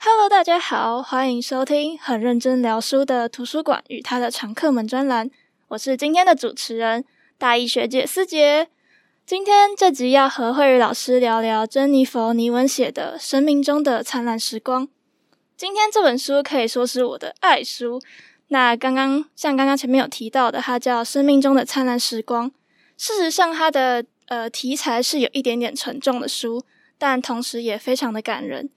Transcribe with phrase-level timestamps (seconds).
[0.00, 5.28] Hello，大家好，欢迎收听很认真聊书的图书馆与他的常客们专栏。
[5.66, 7.04] 我是今天的主持人，
[7.36, 8.68] 大一学姐思杰。
[9.26, 14.86] 今天这集要和慧宇老师聊聊珍妮佛·尼文写的《生命中的灿烂时光》。
[15.56, 18.00] 今天这本书可以说是我的爱书。
[18.46, 22.48] 那刚刚像刚刚前面有提到的，它叫《生命中的灿烂时光》。
[22.96, 26.62] 事实上，它的呃题材是有一点点沉重的书，
[26.96, 28.70] 但同时也非常的感人。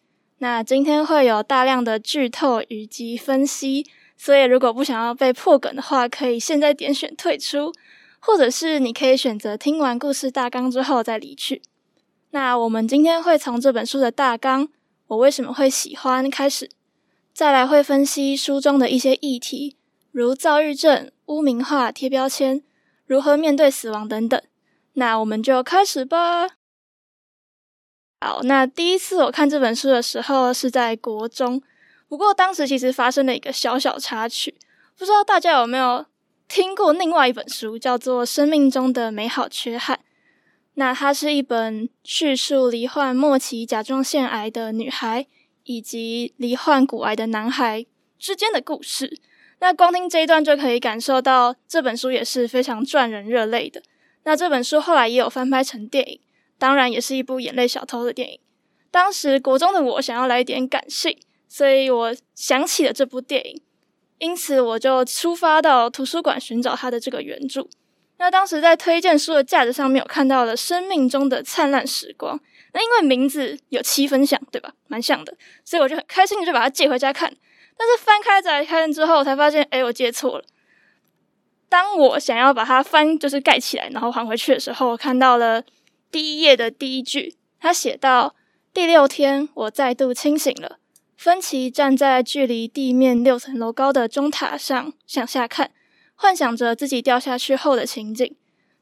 [0.44, 3.86] 那今天会有大量的剧透以及分析，
[4.17, 7.72] 所以如果不想要被破梗的话，可以现在点选退出，
[8.17, 11.61] 或者是你可以选择听完故事大纲之后再离去。
[12.31, 14.67] 那我们今天会从这本书的大纲，
[15.09, 16.72] 我为什么会喜欢开始。
[17.31, 19.78] 再来会分析书中的一些议题，
[20.11, 22.64] 如躁郁症、污名化、贴标签、
[23.05, 24.42] 如何面对死亡等等。
[24.94, 26.61] 那我们就开始吧。
[28.22, 31.61] 好，那第一次我看这本书的时候是在国中，
[32.08, 34.55] 不过当时其实发生了一个小小插曲，
[34.97, 36.05] 不知道大家有没有
[36.47, 39.97] 听过另外一本书，叫做《生命中的美好缺憾》。
[40.75, 45.27] 那它是一本叙述罹患末期甲状腺癌的女孩。
[45.64, 47.86] 以及罹患骨癌的男孩
[48.17, 49.19] 之间的故事，
[49.59, 53.81] 那光听这一段就可以感受到这本书也是非常赚人热泪的。
[54.23, 56.19] 那这本书后来也有翻拍成电影，
[56.62, 58.40] 当然也是一部眼泪小偷的电影。
[58.92, 61.17] 当时国中的我想要来一点感性，
[61.50, 63.59] 所以我想起了这部电影，
[64.20, 67.66] 因此我就出发到图书馆寻找它的这个原著。
[68.20, 72.38] 那当时在推荐书的架子上面有看到了《生命中的灿烂时光》。
[72.73, 74.71] 那因为名字有七分像，对吧？
[74.88, 75.36] 蛮像的，
[75.66, 77.33] 所以我就很开心的就把它借回家看。
[77.76, 80.45] 但是翻开再看之后，才发现，哎，我借错了。
[81.67, 85.64] 当我想要把它翻，就是盖起来，然后还回去的时候，我看到了
[86.11, 88.36] 第一页的第一句，他写道
[88.73, 90.80] ：“第六天，我再度清醒了。
[91.16, 95.71] 芬奇站在距离地面六层楼高的钟塔上，向下看，
[96.16, 98.36] 幻想着自己掉下去后的情景。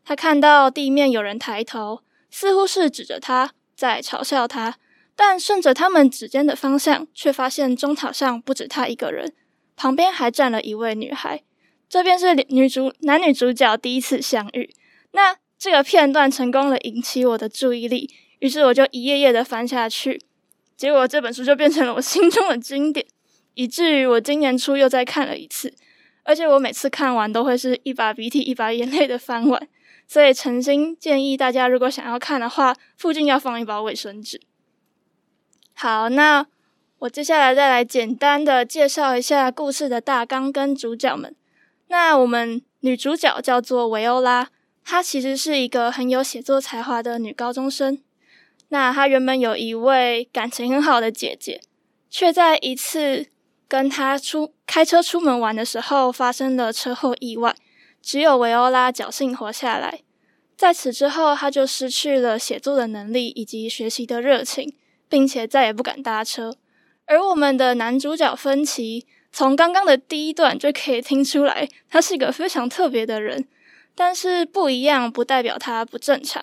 [0.03, 2.01] 他看到地面有人抬头，
[2.31, 4.75] 似乎是指着他。”在嘲笑他，
[5.15, 9.33] 但顺着他们指尖的方向，却发现钟塔上不止他一个人，
[9.77, 11.43] 旁边还站了一位女孩。
[11.87, 14.75] 这便是女主男女主角第一次相遇。
[15.13, 18.09] 那这个片段成功的引起我的注意力，
[18.39, 20.21] 于是我就一页页的翻下去，
[20.77, 23.05] 结果这本书就变成了我心中的经典，
[23.55, 25.73] 以至于我今年初又再看了一次，
[26.23, 29.67] 而且我每次看完都会是一把鼻涕一把眼泪的翻完。
[30.07, 34.41] 所以，诚心建议大家，如果想要看的话，附近要放一包卫生纸。
[35.73, 36.47] 好，那
[36.97, 41.35] 我接下来再来简单的介绍一下故事的大纲跟主角们。
[41.89, 44.49] 那我们女主角叫做维欧拉，
[44.91, 48.01] 她其实是一个很有写作才华的女高中生。
[48.69, 51.61] 那她原本有一位感情很好的姐姐，
[52.09, 53.27] 却在一次
[53.67, 57.55] 跟她出开车出门玩的时候发生了车祸意外。
[58.01, 59.99] 只有维欧拉侥幸活下来，
[60.57, 64.73] 在此之后，她就失去了写作的能力以及学习的热情，
[65.07, 66.55] 并且再也不敢搭车。
[67.05, 73.47] 而我们的男主角芬奇，从刚刚的第一段就可以听出来，他是一个非常特别的人。
[73.99, 76.41] 但是不一样不代表他不正常。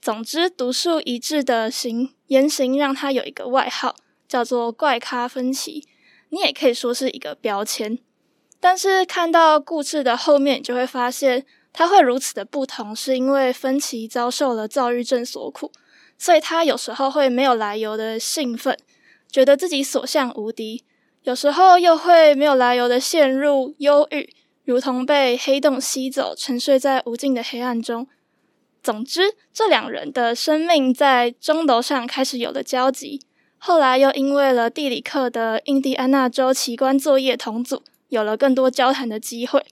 [0.00, 3.96] 总之，独树一帜的行言行让他有一个外号，
[4.28, 5.84] 叫做“怪咖芬奇”。
[6.30, 7.98] 你也可以说是一个标签。
[8.60, 15.72] 但是看到故事的后面，你就会发现他会如此的不同，是因为芬奇遭受了躁郁症所苦，
[16.16, 18.78] 所以他有时候会没有来由的兴奋，
[19.28, 20.84] 觉得自己所向无敌；
[21.24, 24.32] 有时候又会没有来由的陷入忧郁，
[24.64, 28.06] 如同被黑洞吸走，沉睡在无尽的黑暗中。
[28.82, 33.20] 总之，这两人的生命在钟楼上开始有了交集，
[33.58, 37.82] 后来又因为了地理课的印第安纳州奇观作业同组。
[38.08, 39.64] 有了更多交谈的机会，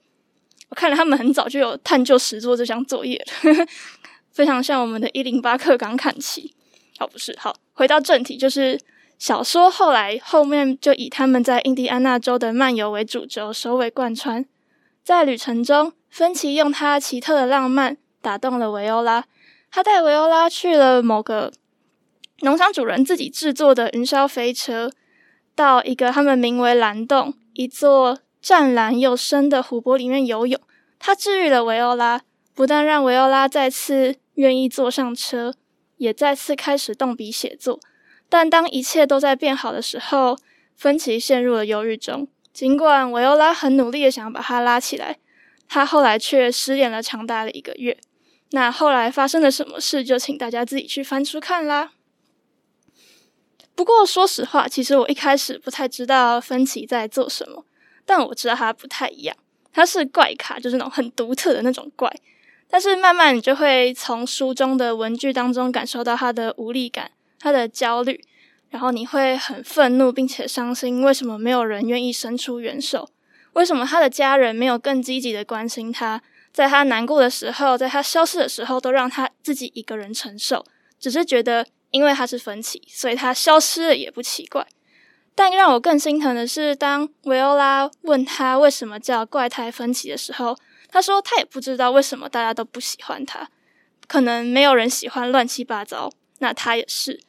[0.69, 3.67] 我看了他们很早就有探究实作这项作业了，
[4.33, 6.51] 非常像我们的一零八课纲看齐。
[6.97, 8.79] 好，不是，好，回到正题，就是
[9.19, 14.43] 小说后来后面就以他们在印第安纳州的漫游为主轴，首尾贯穿。
[15.03, 19.25] 在旅程中，芬奇用他奇特的浪漫打动了维欧拉，
[19.71, 21.51] 他带维欧拉去了某个
[22.41, 24.91] 农场主人自己制作的云霄飞车。
[25.53, 30.59] 到一个他们名为蓝洞，一座湛蓝又深的湖泊里面游泳。
[30.97, 32.21] 他治愈了维欧拉，
[32.53, 35.55] 不但让维欧拉再次愿意坐上车，
[35.97, 37.79] 也再次开始动笔写作。
[38.29, 40.37] 但当一切都在变好的时候，
[40.75, 42.27] 芬奇陷入了忧郁中。
[42.53, 45.17] 尽管维欧拉很努力的想把他拉起来，
[45.67, 47.97] 他后来却失联了长达了一个月。
[48.51, 51.91] 那后来发生了什么事，就请大家自己去翻书看啦。
[53.73, 57.65] 不过说实话，其实我一开始不太知道芬奇在做什么，
[58.05, 59.35] 但我知道他不太一样，
[59.71, 62.13] 他是怪咖，就是那种很独特的那种怪。
[62.69, 68.21] 但是慢慢你就会从书中的文具当中感受到他的无力感，他的焦虑。
[68.71, 71.03] 然后你会很愤怒，并且伤心。
[71.03, 73.07] 为什么没有人愿意伸出援手？
[73.53, 76.23] 为什么他的家人没有更积极的关心他？
[76.53, 80.65] 在他难过的时候，在他消失的时候，都让他自己一个人承受。
[80.97, 84.65] 只是觉得，因为他是芬奇，所以他消失了也不奇怪。
[85.35, 90.57] 但让我更心疼的是，当维欧拉问他为什么叫怪胎芬奇的时候，
[90.89, 93.49] 他说他也不知道为什么大家都不喜欢他。
[94.07, 96.09] 可能没有人喜欢乱七八糟，
[96.39, 97.19] 那他也是。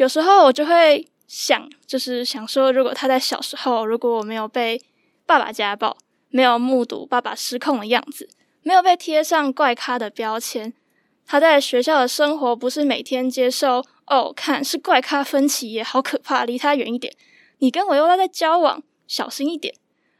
[0.00, 4.80] 有时候我就会想，就是想说，如果他在小时候，如果我没有被
[5.26, 5.94] 爸爸家暴，
[6.30, 8.26] 没有目睹爸爸失控的样子，
[8.62, 10.72] 没有被贴上怪咖的标签，
[11.26, 17.14] 他在学校的生活不是每天接受哦，看是怪咖芬奇也好可怕，离他远一点。
[17.58, 19.74] 你跟维欧拉在交往，小心一点。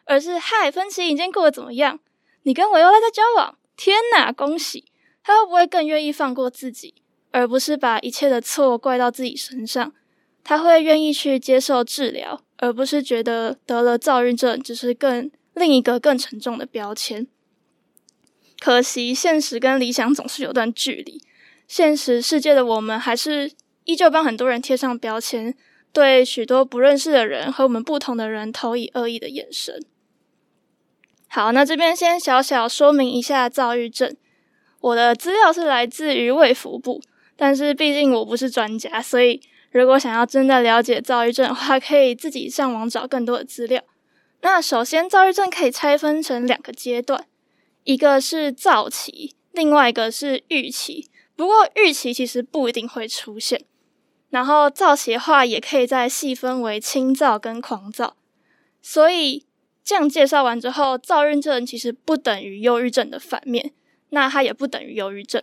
[0.05, 2.00] 而是嗨，芬奇，你今天过得怎么样？
[2.43, 4.85] 你跟维欧拉在交往，天哪，恭喜！
[5.23, 6.97] 他会不会更愿意放过自己？
[7.31, 9.93] 而不是把一切的错怪到自己身上，
[10.43, 17.27] 他会愿意去接受治疗，而不是觉得得了躁郁症只是更另一个更沉重的标签。
[18.59, 21.23] 可惜现实跟理想总是有段距离，
[21.67, 23.53] 现实世界的我们还是
[23.85, 25.55] 依旧帮很多人贴上标签，
[25.93, 29.83] 对许多不认识的人和我们不同的人投以恶意的眼神。
[31.29, 34.15] 好，那这边先小小说明一下躁郁症，
[34.81, 37.00] 我的资料是来自于卫福部。
[37.41, 39.41] 但是毕竟我不是专家，所以
[39.71, 43.83] 如果想要真的了解躁郁症的话，可以自己上网找更多的资料。
[44.43, 47.25] 那首先，躁郁症可以拆分成两个阶段，
[47.85, 51.09] 一个是躁期，另外一个是郁期。
[51.35, 53.65] 不过郁期其实不一定会出现。
[54.29, 58.17] 然后躁期的话，也可以再细分为轻躁跟狂躁。
[58.83, 59.47] 所以
[59.83, 63.73] 这样介绍完之后，躁郁症其实不等于忧郁症的反面，
[64.11, 65.43] 那它也不等于忧郁症。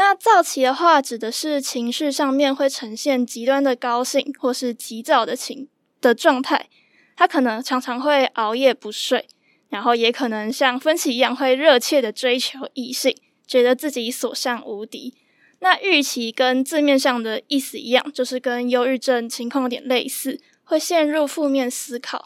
[0.00, 5.68] 那躁期的话，指的是情绪上面会呈现极端的高兴或是急躁的情
[6.00, 6.70] 的状态。
[7.14, 9.28] 他可能常常会熬夜不睡，
[9.68, 13.14] 然后也可能像芬奇一样会热切的追求异性，
[13.46, 15.12] 觉得自己所向无敌。
[15.58, 22.24] 那郁期跟字面上的意思一样，就是跟忧郁症情况有点类似，会陷入负面思考，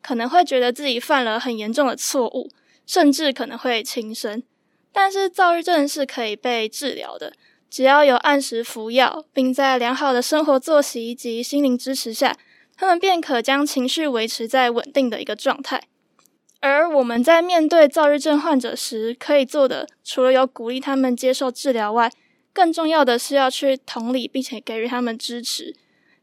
[0.00, 2.48] 可能会觉得自己犯了很严重的错误，
[2.86, 4.44] 甚至可能会轻生。
[4.98, 7.34] 但是躁郁症是可以被治疗的，
[7.68, 12.34] 只要有按时服药，并在良好的生活作息及心灵支持下，
[12.74, 15.82] 他们便可将情绪维持在稳定的一个状态。
[16.60, 22.10] 而我们在面对躁郁症患者时，可以做的，除了有鼓励他们接受治疗外，
[22.54, 25.76] 更重要的是要去同理，并且给予他们支持，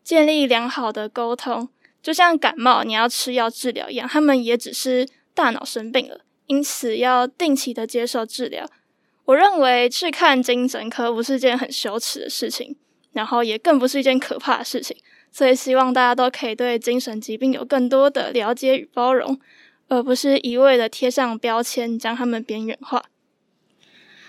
[0.04, 1.70] 建立良好的沟通。
[2.02, 6.22] 就像感冒，你要吃药治疗一样，他们也只是大脑生病了。
[6.48, 8.66] 因此，要定期的接受治疗。
[9.26, 12.76] 我认为去看精神科不是件很羞耻的事情，
[13.14, 14.98] 然后也更不是一件可怕的事情。
[15.32, 19.40] 所以，希望大家都可以对精神疾病有更多的了解与包容，
[19.88, 23.06] 而不是一味的贴上标签，将他们边缘化。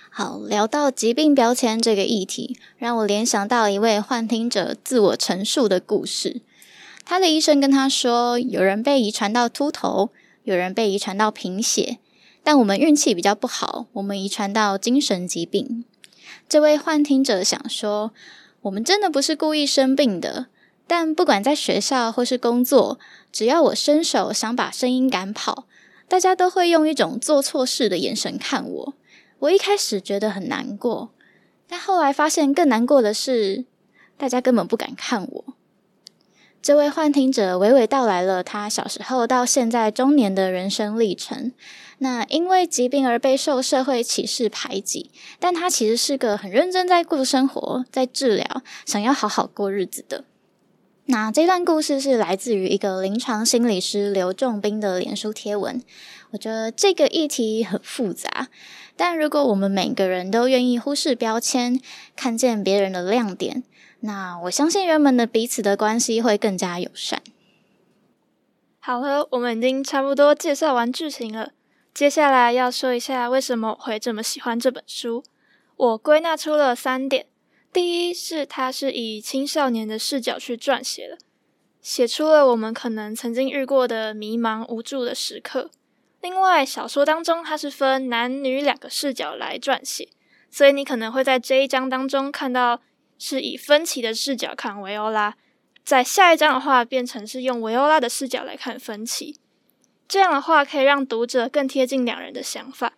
[0.08, 6.40] 好，聊到疾病标签这个议题，让我联想到一位幻听者自我陈述的故事。
[7.04, 10.10] 他的医生跟他说，有人被遗传到秃头，
[10.44, 11.98] 有人被遗传到贫血。
[12.44, 15.84] 但我们运气比较不好，我们遗传到精神疾病。
[16.48, 18.12] 这位幻听者想说，
[18.62, 20.46] 我们真的不是故意生病的。
[20.86, 22.98] 但不管在学校或是工作，
[23.32, 25.66] 只要我伸手想把声音赶跑，
[26.06, 28.94] 大家都会用一种做错事的眼神看我。
[29.38, 31.08] 我一开始觉得很难过，
[31.66, 33.64] 但后来发现更难过的是，
[34.18, 35.53] 大家根本不敢看我。
[36.64, 41.52] 这位幻听者娓娓道来了他小时候到现在中年的人生历程。
[41.98, 50.24] 那因为疾病而备受社会歧视排挤，但他其实是个很认真在过生活、在治疗、想要好好过日子的。
[51.04, 55.82] 那这段故事是来自于一个临床心理师刘仲斌的脸书贴文。
[56.30, 58.48] 我觉得这个议题很复杂，
[58.96, 61.78] 但如果我们每个人都愿意忽视标签，
[62.16, 63.64] 看见别人的亮点，
[64.06, 67.22] 那我相信人们的彼此的关系会更加友善。
[68.78, 71.52] 好了，我们已经差不多介绍完剧情了。
[71.94, 75.24] 接下来要说一下为什么会这么喜欢这本书。
[75.76, 77.24] 我归纳出了三点：
[77.72, 81.16] 第一是它是以青少年的视角去撰写的，
[81.80, 85.70] 写出了我们可能曾经遇过的迷茫无助的时刻。
[86.20, 90.10] 另外，小说当中它是分男女两个视角来撰写，
[90.50, 92.82] 所以你可能会在这一章当中看到
[93.26, 95.34] 是以芬奇的视角看维欧拉。
[95.82, 99.38] 在下一章的话，变成是用维欧拉的视角来看芬奇，
[100.06, 102.92] 这样的话可以让读者更贴近两人的想法。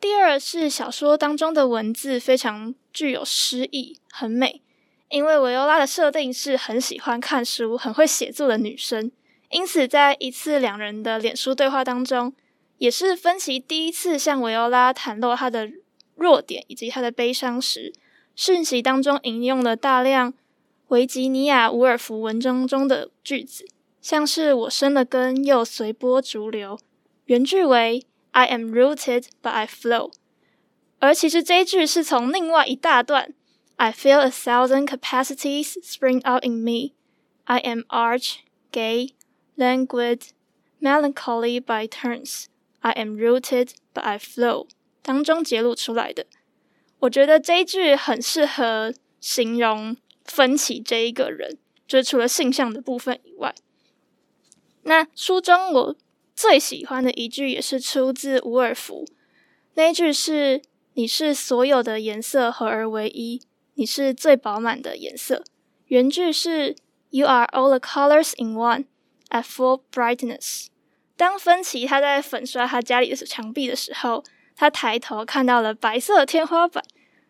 [0.00, 4.62] 第二是小说当中的文字非常具有诗意，很美，
[5.10, 9.12] 因为维欧拉的设定是很喜欢看书、很会写作的女生，
[9.50, 12.32] 因此在一次两人的脸书对话当中，
[12.78, 15.70] 也是芬奇第一次向维欧拉袒露她的
[16.14, 17.92] 弱点以及她的悲伤时，
[18.34, 20.34] 讯息当中引用了大量。
[20.88, 23.64] 维吉尼亚·伍尔夫文章中的句子，
[24.02, 26.78] 像是“我生了根，又随波逐流”，
[27.24, 30.12] 原句为 “I am rooted, but I flow”。
[30.98, 33.32] 而其实这一句是从另外一大段
[33.76, 36.92] “I feel a thousand capacities spring out in me.
[37.44, 39.14] I am arch, gay,
[39.56, 40.28] languid,
[40.78, 42.44] melancholy by turns.
[42.80, 44.66] I am rooted, but I flow”
[45.00, 46.26] 当中揭露出来的。
[47.02, 49.96] 我觉得这一句很适合形容。
[50.24, 53.52] 芬奇这一个人，就是除了性向的部分以外，
[54.84, 55.96] 那书中我
[56.32, 59.04] 最喜欢的一句也是出自伍尔夫，
[59.74, 60.62] 那一句是
[60.94, 63.42] ：“你是所有的颜色合而为一，
[63.74, 65.42] 你是最饱满的颜色。”
[65.86, 66.76] 原句是
[67.10, 68.84] ：“You are all the colors in one,
[69.30, 70.68] at full brightness。”
[71.18, 74.22] 当芬奇他在粉刷他家里的墙壁的时候，
[74.56, 76.82] 他抬头看到了白色天花板，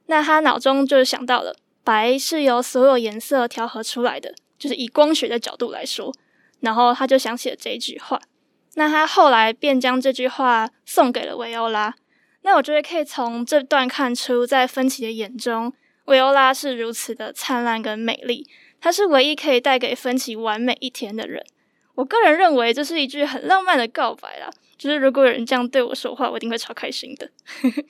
[0.06, 1.56] 那他脑中就想到了。
[1.84, 6.14] 白是由所有颜色调和出来的，就是以光学的角度来说。
[6.60, 8.20] 然后他就想起了这一句话，
[8.74, 11.92] 那他后来便将这句话送给了维欧拉。
[12.42, 15.72] 那我觉得可以从这段看出，在芬奇的眼中，
[16.04, 18.48] 维欧拉是如此的灿烂跟美丽，
[18.80, 21.44] 她是唯一可以带给芬奇完美一天的人。
[21.96, 24.48] 我个人认为这是一句很浪漫的告白啦，
[24.82, 27.30] 就是如果有人这样对我说话，我一定会超开心的。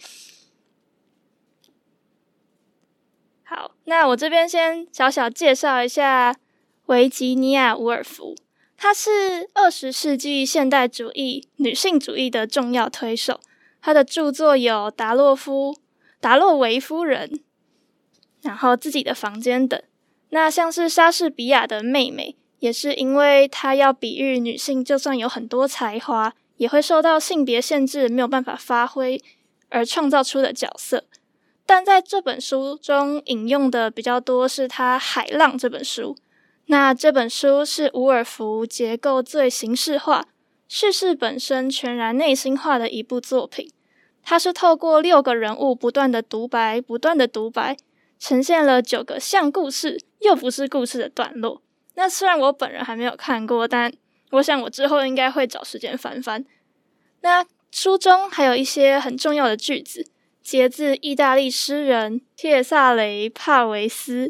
[3.45, 6.37] 好，那我这边先小小介绍一下
[6.87, 8.37] 维吉尼亚·伍尔夫，
[8.77, 13.41] 她是二十世纪现代主义女性主义的重要推手。
[13.81, 15.73] 她的著作有《达洛夫》
[16.21, 17.31] 《达洛维夫人》，
[18.43, 19.83] 然后《自己的房间》等。
[20.29, 29.21] 那像是莎士比亚的妹妹，也是因为她要比喻女性，就算有很多才华，也会受到性别限制，没有办法发挥
[29.69, 31.03] 而创造出的角色。
[31.67, 36.17] 但在这本书中引用的比较多是他《海浪》这本书。
[36.67, 40.25] 那这本书是伍尔夫结构最形式化、
[40.69, 43.69] 叙事本身全然内心化的一部作品。
[44.23, 47.77] 它是透过六个人物不断的独白、不断的独白，
[48.21, 51.61] 呈现了九个像故事又不是故事的段落。
[51.97, 53.93] 那虽然我本人还没有看过，但
[54.33, 56.45] 我想我之后应该会找时间翻翻。
[57.23, 60.07] 那书中还有一些很重要的句子。
[60.43, 64.29] 节自意大利诗人帖萨雷·帕维斯，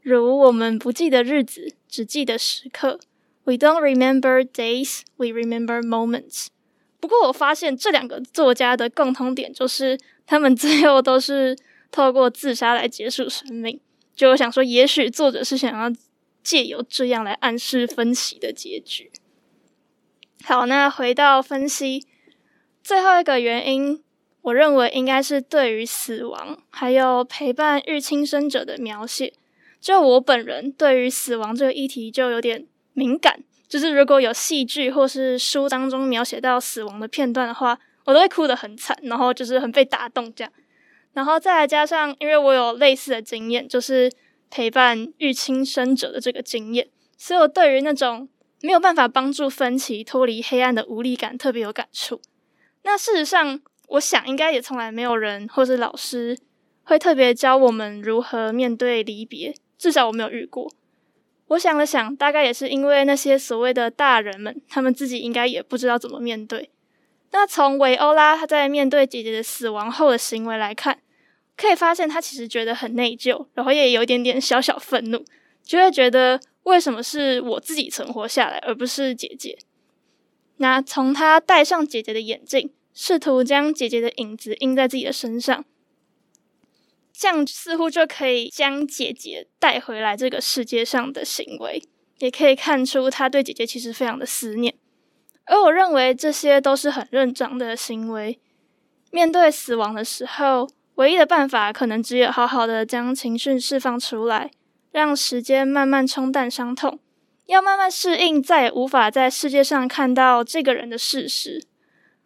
[0.00, 2.98] 如我们不记得日子，只记得时刻。
[3.44, 6.48] We don't remember days, we remember moments。
[6.98, 11.56] 不过我发现这两个作家的共同点就是，他们最后都是
[11.92, 13.80] 透过自杀来结束生命。
[14.16, 15.96] 就我想说，也许作者是想要
[16.42, 19.12] 借由这样来暗示芬奇的结局。
[20.44, 22.06] 好，那回到分析，
[22.82, 24.02] 最后一个原因。
[24.42, 29.32] 我认为应该是对于死亡还有陪伴日轻生者的描写。
[29.80, 40.52] 就我本人对于死亡这个议题就有点敏感，就是如果有戏剧或是书当中描写到死亡的片段的话，我都会哭得很惨，然后就是很被打动这样。
[41.12, 44.10] 然后再来加上，因为我有类似的经验，就是
[44.50, 48.28] 陪伴日轻生者的这个经验，所以我对于那种
[48.62, 52.22] 没有办法帮助芬奇脱离黑暗的无力感特别有感触。
[52.82, 53.60] 那事实上。
[53.88, 56.38] 我想，应该也从来没有人或是老师
[56.84, 60.72] 会特别教我们如何面对离别，至少我没有遇过。
[61.48, 66.70] 我想了想，大概也是因为那些所谓的大人们，他们自己应该也不知道怎么面对。
[67.32, 71.00] 那从维欧拉他在面对姐姐的死亡后的行为来看，
[71.54, 75.22] 可以发现他其实觉得很内疚，然后也有一点点小小愤怒，
[75.62, 79.58] 就会觉得为什么是我自己存活下来，而不是姐姐？
[80.58, 82.72] 那从他戴上姐姐的眼镜。
[82.94, 85.64] 试图将姐姐的影子印在自己的身上，
[87.10, 91.82] 这样似乎就可以将姐姐带回来这个世界上的行为，
[92.18, 94.74] 也可以看出他对姐姐其实非常的思念。
[95.46, 98.38] 而我认为这些都是很认真的行为。
[99.10, 104.50] 面对死亡的时候，唯一的办法可能只有好好的将情绪释放出来，
[104.92, 107.00] 让时间慢慢冲淡伤痛，
[107.46, 111.64] 要慢慢适应再也无法在世界上看到这个人的事实。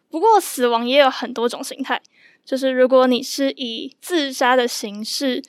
[0.09, 2.01] 不过，死亡也有很多种形态，
[2.45, 5.41] 就是如果你是以自杀的形式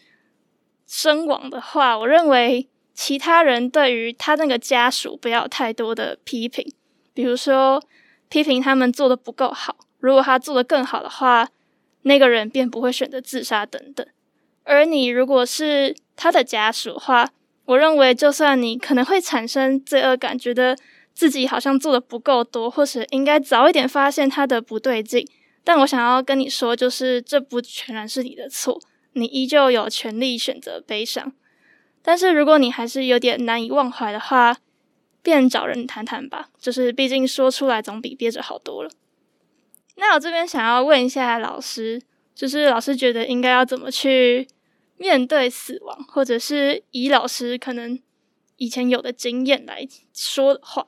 [0.86, 6.72] 身亡的话，我认为其他人对于他那个家属不要太多的批评，
[7.12, 7.82] 比如说
[8.28, 9.76] 批评他们做的不够好。
[9.98, 11.48] 如果他做得更好的话，
[12.02, 14.06] 那个人便不会选择自杀等等。
[14.64, 17.30] 而你如果是他的家属的话，
[17.64, 20.76] 我认为就算你可能会产生罪恶感，觉得
[21.14, 25.24] 自己好像做得不够多，或是应该早一点发现他的不对劲，
[25.62, 28.80] 但我想要跟你说，就是这不全然是你的错，
[29.12, 31.32] 你依旧有权利选择悲伤。
[32.02, 34.56] 但是如果你还是有点难以忘怀的话，
[35.22, 38.90] 便找人谈谈吧，就是毕竟说出来总比憋着好多了。
[39.96, 42.00] 那我这边想要问一下老师，
[42.34, 44.48] 就是老师觉得应该要怎么去
[44.98, 47.98] 面对死亡，或者是以老师可能
[48.56, 50.86] 以前有的经验来说的话。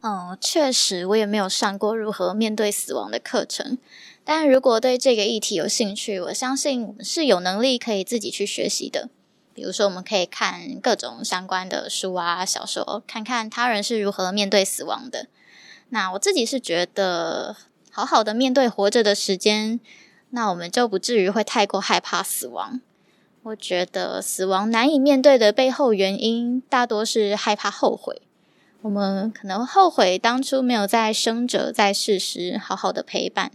[0.00, 3.78] 哦，确实，我也没有上过如何面对死亡的课程。
[4.24, 9.10] 但如果对这个议题有兴趣，我相信是有能力可以自己去学习的。
[9.54, 15.28] 比如说，我们可以看各种相关的书啊、小说，看看他人是如何面对死亡的。
[15.90, 17.56] 那我自己是觉得，
[17.90, 19.78] 好好的面对活着的时间，
[20.34, 22.80] 那我们就不至于会太过害怕死亡。
[23.42, 28.22] 我觉得死亡难以面对的背后原因，大多是害怕后悔。
[28.80, 33.52] 我们可能后悔当初没有在生者在世时好好的陪伴。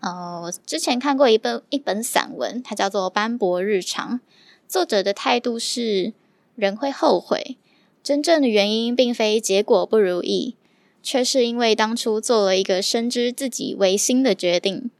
[0.00, 4.18] 呃，我之前看过一本一本散文，它叫做《斑驳日常》，
[4.66, 6.12] 作者的态度是：
[6.56, 7.56] 人会后悔，
[8.02, 10.56] 真正的原因并非结果不如意。
[11.02, 14.90] 却是因为当初做了一个深知自己违心的决定，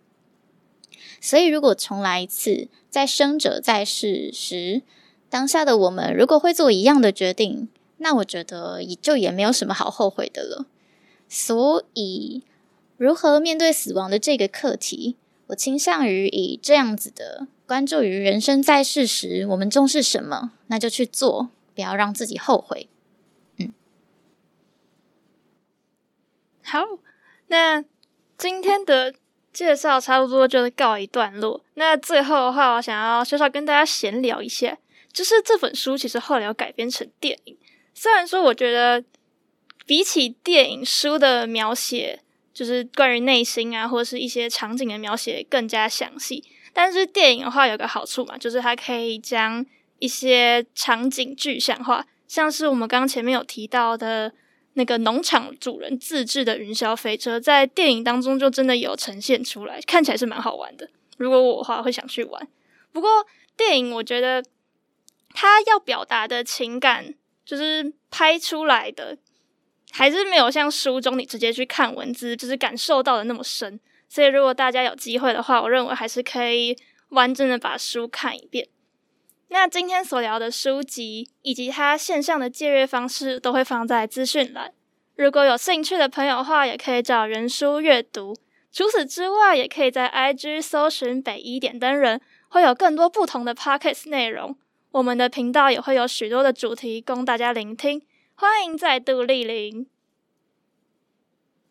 [1.23, 4.83] 所以如果重来一次，在生者在世时，
[5.31, 10.67] 当下的我们如果会做一样的决定，那我觉得也就也没有什么好后悔的了。
[11.29, 12.43] 所以，
[12.97, 22.89] 如何面对死亡的这个课题，我倾向于以这样子的关注于人生在世时我们重视什么，那就去做，不要让自己后悔。
[23.59, 23.73] 嗯
[26.65, 26.81] 好，
[27.47, 27.85] 那
[28.37, 29.15] 今天的
[29.53, 31.63] 介绍差不多就告一段落。
[31.75, 34.77] 那最后的话，我想要稍稍跟大家闲聊一下，
[35.13, 37.57] 就是这本书其实后来有改编成电影。
[37.95, 39.05] 虽然说我觉得
[39.85, 42.21] 比起电影书的描写，
[42.55, 49.65] 就是关于内心啊，或者是一些场景的描写更加详细，但是电影的话有个好处嘛，就是它可以将
[49.99, 54.33] 一些场景具象化，像是我们刚刚前面有提到的。
[54.75, 60.89] 那个农场主人自制的云霄飞车，在电影当中就真的有呈现出来，看起来是蛮好玩的。
[61.19, 62.49] 如果我的话，会想去玩。
[62.93, 64.43] 不过电影我觉得
[65.35, 69.17] 他要表达的情感，就是拍出来的，
[69.91, 73.79] 还是没有像书中你直接去看文字，就是感受到的那么深。
[74.09, 76.77] 所以如果大家有机会的话，我认为还是可以
[77.11, 78.69] 完整的把书看一遍。
[79.53, 84.73] 那今天所聊的书籍以及它线上的借阅方式都会放在资讯栏。
[85.15, 88.35] 如果有兴趣的朋友的话，也可以找人书阅读。
[88.73, 94.57] 除此之外，也可以在 IG 搜寻北一点灯人，会有更多不同的 pocket 内容。
[94.91, 98.01] 我们的频道也会有许多的主题供大家聆听，
[98.35, 99.87] 欢迎再度莅临。